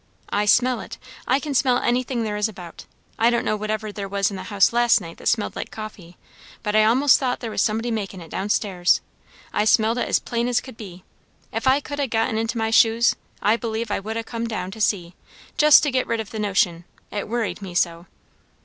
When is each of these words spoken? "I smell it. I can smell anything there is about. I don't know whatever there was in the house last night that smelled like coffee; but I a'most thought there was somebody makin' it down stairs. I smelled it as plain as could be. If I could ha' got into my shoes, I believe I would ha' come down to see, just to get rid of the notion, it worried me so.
"I 0.31 0.45
smell 0.45 0.79
it. 0.79 0.97
I 1.27 1.39
can 1.39 1.53
smell 1.53 1.77
anything 1.77 2.23
there 2.23 2.35
is 2.35 2.49
about. 2.49 2.85
I 3.19 3.29
don't 3.29 3.45
know 3.45 3.55
whatever 3.55 3.91
there 3.91 4.07
was 4.09 4.31
in 4.31 4.35
the 4.35 4.45
house 4.49 4.73
last 4.73 4.99
night 4.99 5.17
that 5.17 5.27
smelled 5.27 5.55
like 5.55 5.69
coffee; 5.69 6.17
but 6.63 6.75
I 6.75 6.79
a'most 6.79 7.19
thought 7.19 7.39
there 7.39 7.51
was 7.51 7.61
somebody 7.61 7.91
makin' 7.91 8.19
it 8.19 8.31
down 8.31 8.49
stairs. 8.49 8.99
I 9.53 9.63
smelled 9.65 9.99
it 9.99 10.09
as 10.09 10.17
plain 10.17 10.47
as 10.47 10.59
could 10.59 10.75
be. 10.75 11.03
If 11.53 11.67
I 11.67 11.81
could 11.81 11.99
ha' 11.99 12.09
got 12.09 12.33
into 12.33 12.57
my 12.57 12.71
shoes, 12.71 13.15
I 13.43 13.57
believe 13.57 13.91
I 13.91 13.99
would 13.99 14.17
ha' 14.17 14.25
come 14.25 14.47
down 14.47 14.71
to 14.71 14.81
see, 14.81 15.13
just 15.55 15.83
to 15.83 15.91
get 15.91 16.07
rid 16.07 16.19
of 16.19 16.31
the 16.31 16.39
notion, 16.39 16.85
it 17.11 17.27
worried 17.29 17.61
me 17.61 17.75
so. 17.75 18.07